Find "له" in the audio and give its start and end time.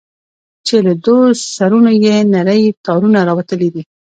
0.85-0.93